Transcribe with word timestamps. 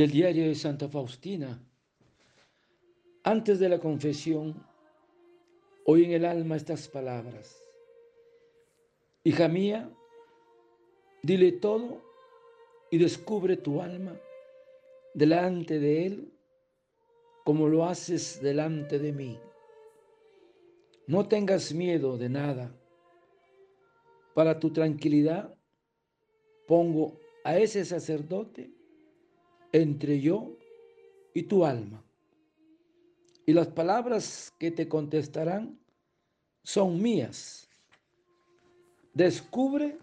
del 0.00 0.12
diario 0.12 0.48
de 0.48 0.54
Santa 0.54 0.88
Faustina. 0.88 1.62
Antes 3.22 3.58
de 3.58 3.68
la 3.68 3.78
confesión, 3.78 4.64
oí 5.84 6.04
en 6.04 6.12
el 6.12 6.24
alma 6.24 6.56
estas 6.56 6.88
palabras. 6.88 7.62
Hija 9.24 9.46
mía, 9.48 9.90
dile 11.22 11.52
todo 11.52 12.00
y 12.90 12.96
descubre 12.96 13.58
tu 13.58 13.82
alma 13.82 14.18
delante 15.12 15.78
de 15.78 16.06
Él 16.06 16.32
como 17.44 17.68
lo 17.68 17.84
haces 17.84 18.40
delante 18.40 18.98
de 18.98 19.12
mí. 19.12 19.38
No 21.08 21.28
tengas 21.28 21.74
miedo 21.74 22.16
de 22.16 22.30
nada. 22.30 22.74
Para 24.32 24.58
tu 24.58 24.72
tranquilidad 24.72 25.54
pongo 26.66 27.20
a 27.44 27.58
ese 27.58 27.84
sacerdote 27.84 28.79
entre 29.72 30.20
yo 30.20 30.56
y 31.34 31.44
tu 31.44 31.64
alma. 31.64 32.04
Y 33.46 33.52
las 33.52 33.68
palabras 33.68 34.52
que 34.58 34.70
te 34.70 34.88
contestarán 34.88 35.78
son 36.62 37.00
mías. 37.00 37.68
Descubre 39.14 39.98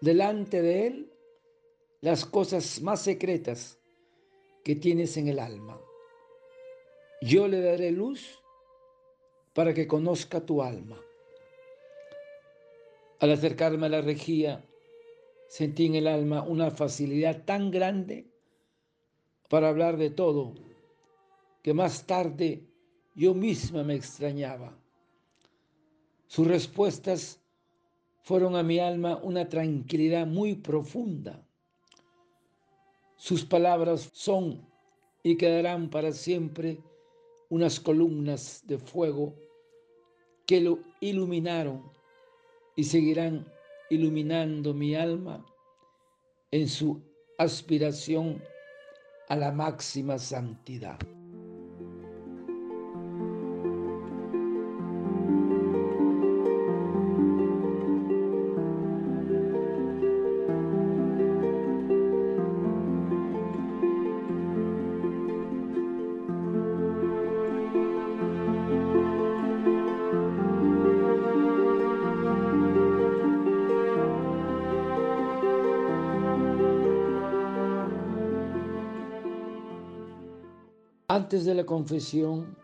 delante 0.00 0.62
de 0.62 0.86
Él 0.86 1.12
las 2.00 2.24
cosas 2.24 2.80
más 2.80 3.02
secretas 3.02 3.78
que 4.64 4.76
tienes 4.76 5.16
en 5.16 5.28
el 5.28 5.38
alma. 5.38 5.80
Yo 7.20 7.48
le 7.48 7.60
daré 7.60 7.90
luz 7.90 8.38
para 9.54 9.74
que 9.74 9.88
conozca 9.88 10.44
tu 10.44 10.62
alma. 10.62 11.00
Al 13.18 13.32
acercarme 13.32 13.86
a 13.86 13.90
la 13.90 14.00
regía, 14.00 14.64
sentí 15.48 15.86
en 15.86 15.96
el 15.96 16.06
alma 16.06 16.42
una 16.42 16.70
facilidad 16.70 17.44
tan 17.44 17.70
grande 17.70 18.30
para 19.48 19.68
hablar 19.68 19.96
de 19.96 20.10
todo 20.10 20.54
que 21.62 21.74
más 21.74 22.06
tarde 22.06 22.62
yo 23.14 23.34
misma 23.34 23.82
me 23.82 23.94
extrañaba. 23.94 24.78
Sus 26.28 26.46
respuestas 26.46 27.40
fueron 28.22 28.54
a 28.54 28.62
mi 28.62 28.78
alma 28.78 29.18
una 29.22 29.48
tranquilidad 29.48 30.26
muy 30.26 30.54
profunda. 30.54 31.42
Sus 33.16 33.44
palabras 33.44 34.10
son 34.12 34.66
y 35.22 35.36
quedarán 35.36 35.90
para 35.90 36.12
siempre 36.12 36.78
unas 37.48 37.80
columnas 37.80 38.62
de 38.66 38.78
fuego 38.78 39.34
que 40.46 40.60
lo 40.60 40.78
iluminaron 41.00 41.82
y 42.76 42.84
seguirán 42.84 43.46
iluminando 43.90 44.74
mi 44.74 44.94
alma 44.94 45.44
en 46.50 46.68
su 46.68 47.02
aspiración 47.38 48.42
a 49.28 49.36
la 49.36 49.52
máxima 49.52 50.18
santidad. 50.18 50.98
Antes 81.10 81.46
de 81.46 81.54
la 81.54 81.64
confesión, 81.64 82.54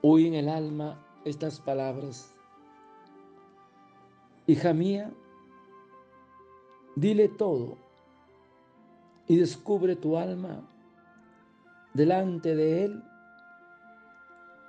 oí 0.00 0.28
en 0.28 0.34
el 0.34 0.48
alma 0.48 1.04
estas 1.24 1.58
palabras. 1.58 2.32
Hija 4.46 4.72
mía, 4.72 5.10
dile 6.94 7.30
todo 7.30 7.76
y 9.26 9.38
descubre 9.38 9.96
tu 9.96 10.16
alma 10.16 10.62
delante 11.94 12.54
de 12.54 12.84
Él 12.84 13.02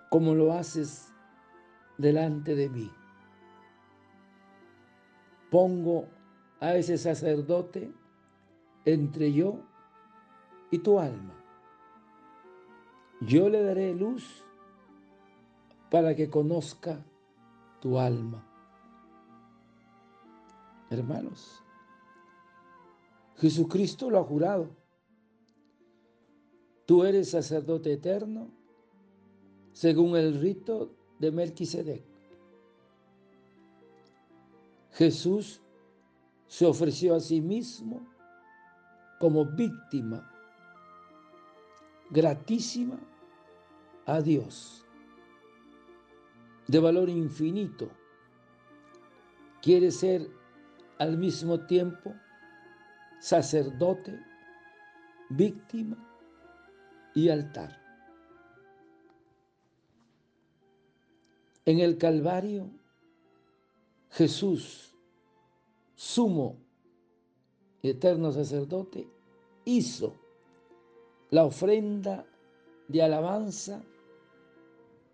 como 0.10 0.34
lo 0.34 0.54
haces 0.54 1.14
delante 2.00 2.56
de 2.56 2.70
mí. 2.70 2.92
Pongo 5.52 6.08
a 6.60 6.74
ese 6.74 6.98
sacerdote 6.98 7.94
entre 8.86 9.32
yo 9.32 9.60
y 10.72 10.80
tu 10.80 11.00
alma 11.00 11.39
yo 13.22 13.50
le 13.50 13.64
daré 13.64 13.94
luz 13.94 14.44
para 15.90 16.16
que 16.16 16.30
conozca 16.30 17.04
tu 17.82 18.00
alma. 18.00 18.46
Hermanos, 20.90 21.62
Jesucristo 23.38 24.10
lo 24.10 24.20
ha 24.20 24.24
jurado. 24.24 24.70
Tú 26.86 27.04
eres 27.04 27.30
sacerdote 27.32 27.94
eterno 27.94 28.50
según 29.74 30.18
el 30.18 30.40
rito 30.40 30.96
de 31.20 31.32
Melquisedec. 31.32 32.04
Jesús 34.92 35.62
se 36.48 36.66
ofreció 36.66 37.16
a 37.16 37.20
sí 37.20 37.42
mismo 37.42 38.02
como 39.20 39.46
víctima 39.46 40.30
gratísima 42.10 43.00
a 44.16 44.22
Dios, 44.22 44.84
de 46.68 46.80
valor 46.80 47.10
infinito. 47.10 47.90
Quiere 49.62 49.92
ser 49.92 50.28
al 50.98 51.18
mismo 51.18 51.60
tiempo 51.68 52.16
sacerdote, 53.20 54.20
víctima 55.30 55.98
y 57.14 57.30
altar. 57.30 57.80
En 61.66 61.80
el 61.80 62.00
Calvario, 62.00 62.72
Jesús, 64.10 64.96
sumo 65.94 66.58
eterno 67.84 68.32
sacerdote, 68.32 69.08
hizo 69.66 70.16
la 71.30 71.46
ofrenda 71.46 72.26
de 72.88 73.04
alabanza 73.04 73.84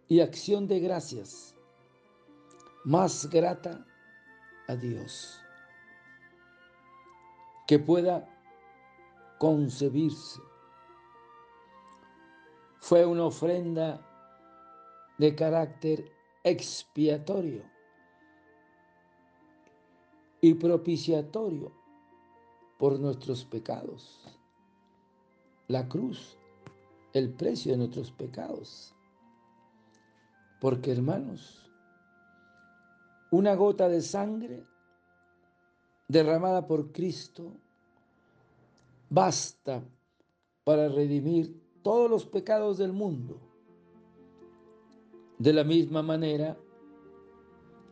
y 0.08 0.20
acción 0.20 0.68
de 0.68 0.80
gracias 0.80 1.56
más 2.84 3.30
grata 3.30 3.86
a 4.68 4.76
Dios 4.76 5.40
que 7.68 7.80
pueda 7.80 8.28
concebirse. 9.40 10.40
Fue 12.80 13.06
una 13.06 13.26
ofrenda 13.26 14.00
de 15.18 15.36
carácter 15.36 16.12
expiatorio 16.44 17.64
y 20.42 20.54
propiciatorio 20.54 21.72
por 22.78 23.00
nuestros 23.00 23.44
pecados 23.46 24.36
la 25.68 25.88
cruz, 25.88 26.38
el 27.14 27.34
precio 27.34 27.72
de 27.72 27.80
nuestros 27.80 28.12
pecados. 28.12 28.95
Porque 30.60 30.92
hermanos, 30.92 31.70
una 33.32 33.56
gota 33.56 33.90
de 33.90 34.02
sangre 34.02 34.66
derramada 36.08 36.68
por 36.68 36.92
Cristo 36.92 37.54
basta 39.10 39.84
para 40.64 40.90
redimir 40.90 41.62
todos 41.84 42.10
los 42.10 42.26
pecados 42.26 42.78
del 42.78 42.94
mundo. 42.94 43.40
De 45.38 45.54
la 45.54 45.64
misma 45.64 46.02
manera, 46.02 46.58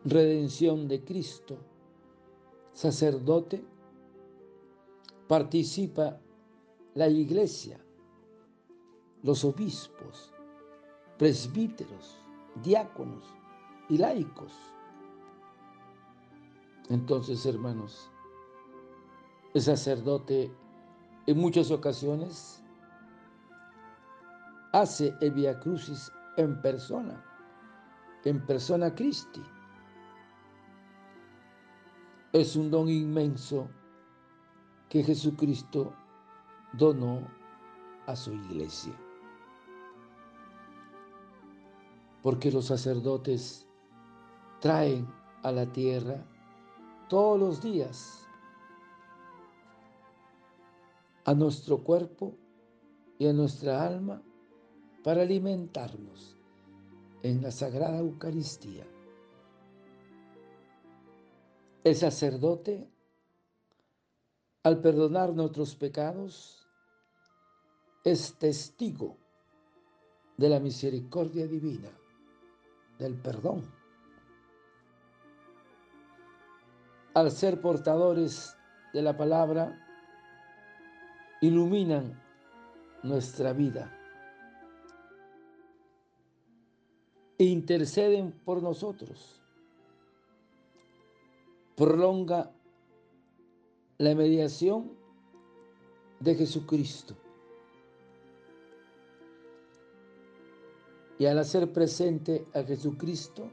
redención 0.05 0.87
de 0.87 1.03
Cristo, 1.03 1.57
sacerdote, 2.71 3.63
participa 5.27 6.19
la 6.95 7.07
iglesia, 7.07 7.79
los 9.23 9.43
obispos, 9.43 10.33
presbíteros, 11.17 12.22
diáconos 12.61 13.23
y 13.89 13.97
laicos. 13.97 14.53
Entonces, 16.89 17.45
hermanos, 17.45 18.11
el 19.53 19.61
sacerdote 19.61 20.51
en 21.27 21.37
muchas 21.37 21.71
ocasiones 21.71 22.61
hace 24.73 25.15
el 25.21 25.31
Via 25.31 25.59
Crucis 25.59 26.11
en 26.37 26.61
persona, 26.61 27.23
en 28.25 28.45
persona 28.45 28.93
Christi. 28.93 29.41
Es 32.33 32.55
un 32.55 32.71
don 32.71 32.89
inmenso 32.89 33.69
que 34.89 35.03
Jesucristo 35.03 35.93
donó 36.73 37.21
a 38.07 38.15
su 38.15 38.33
iglesia. 38.33 38.93
Porque 42.23 42.51
los 42.51 42.65
sacerdotes 42.65 43.67
traen 44.59 45.07
a 45.43 45.51
la 45.51 45.71
tierra 45.71 46.25
todos 47.09 47.39
los 47.39 47.61
días 47.61 48.27
a 51.25 51.33
nuestro 51.33 51.83
cuerpo 51.83 52.35
y 53.19 53.27
a 53.27 53.33
nuestra 53.33 53.85
alma 53.85 54.21
para 55.03 55.21
alimentarnos 55.21 56.37
en 57.21 57.41
la 57.41 57.51
Sagrada 57.51 57.99
Eucaristía. 57.99 58.85
El 61.83 61.95
sacerdote, 61.95 62.89
al 64.63 64.79
perdonar 64.79 65.33
nuestros 65.33 65.75
pecados, 65.75 66.65
es 68.03 68.37
testigo 68.37 69.17
de 70.37 70.49
la 70.49 70.59
misericordia 70.59 71.47
divina, 71.47 71.89
del 72.99 73.15
perdón. 73.15 73.63
Al 77.13 77.31
ser 77.31 77.61
portadores 77.61 78.55
de 78.93 79.01
la 79.01 79.15
palabra, 79.15 79.79
iluminan 81.41 82.19
nuestra 83.03 83.53
vida 83.53 83.91
e 87.37 87.43
interceden 87.45 88.31
por 88.31 88.63
nosotros. 88.63 89.41
Prolonga 91.75 92.51
la 93.97 94.15
mediación 94.15 94.91
de 96.19 96.35
Jesucristo. 96.35 97.15
Y 101.19 101.25
al 101.25 101.39
hacer 101.39 101.71
presente 101.71 102.47
a 102.53 102.63
Jesucristo, 102.63 103.49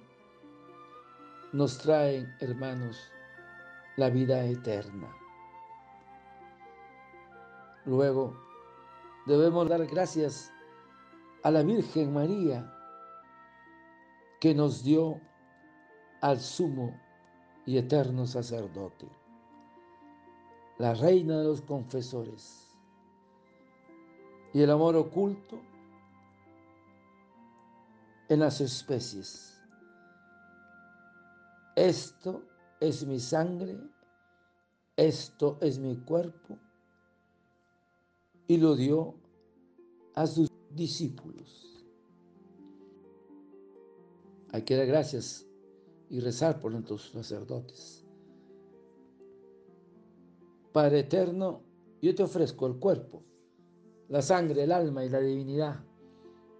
nos 1.53 1.79
traen, 1.79 2.33
hermanos, 2.41 3.13
la 3.97 4.09
vida 4.09 4.45
eterna. 4.45 5.15
Luego, 7.85 8.37
debemos 9.27 9.69
dar 9.69 9.87
gracias 9.87 10.53
a 11.43 11.51
la 11.51 11.63
Virgen 11.63 12.13
María 12.13 12.73
que 14.41 14.55
nos 14.55 14.83
dio 14.83 15.21
al 16.21 16.41
sumo 16.41 16.99
y 17.67 17.79
eterno 17.79 18.27
sacerdote, 18.27 19.09
la 20.79 20.95
reina 20.95 21.39
de 21.39 21.45
los 21.45 21.63
confesores, 21.63 22.75
y 24.53 24.63
el 24.63 24.71
amor 24.71 24.97
oculto 24.97 25.61
en 28.31 28.39
las 28.39 28.61
especies. 28.61 29.61
Esto 31.75 32.45
es 32.79 33.05
mi 33.05 33.19
sangre, 33.19 33.77
esto 34.97 35.59
es 35.61 35.81
mi 35.81 35.97
cuerpo 35.97 36.57
y 38.47 38.57
lo 38.57 38.77
dio 38.77 39.15
a 40.15 40.29
sus 40.29 40.49
discípulos. 40.71 41.85
Hay 44.53 44.63
que 44.63 44.77
dar 44.77 44.87
gracias 44.87 45.45
y 46.09 46.21
rezar 46.21 46.61
por 46.61 46.71
nuestros 46.71 47.11
sacerdotes. 47.11 48.05
Padre 50.73 51.01
eterno, 51.01 51.63
yo 52.01 52.15
te 52.15 52.23
ofrezco 52.23 52.69
el 52.69 52.77
cuerpo, 52.77 53.25
la 54.09 54.23
sangre, 54.23 54.63
el 54.63 54.71
alma 54.71 55.05
y 55.05 55.09
la 55.09 55.19
divinidad 55.19 55.90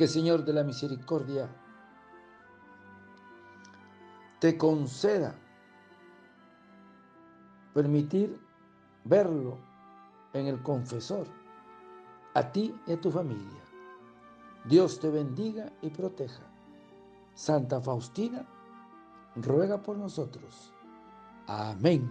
que 0.00 0.08
Señor 0.08 0.46
de 0.46 0.54
la 0.54 0.64
Misericordia 0.64 1.46
te 4.38 4.56
conceda 4.56 5.34
permitir 7.74 8.40
verlo 9.04 9.58
en 10.32 10.46
el 10.46 10.62
confesor 10.62 11.26
a 12.32 12.50
ti 12.50 12.74
y 12.86 12.92
a 12.92 12.98
tu 12.98 13.10
familia. 13.10 13.60
Dios 14.64 14.98
te 15.00 15.10
bendiga 15.10 15.70
y 15.82 15.90
proteja. 15.90 16.44
Santa 17.34 17.78
Faustina, 17.82 18.46
ruega 19.36 19.82
por 19.82 19.98
nosotros. 19.98 20.72
Amén. 21.46 22.10